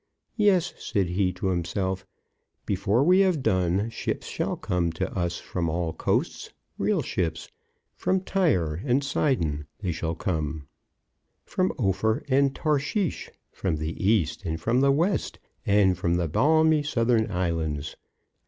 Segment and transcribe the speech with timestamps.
[0.37, 2.07] "Yes," said he to himself;
[2.65, 7.51] "before we have done, ships shall come to us from all coasts; real ships.
[7.97, 10.65] From Tyre and Sidon, they shall come;
[11.45, 15.37] from Ophir and Tarshish, from the East and from the West,
[15.67, 17.95] and from the balmy southern islands.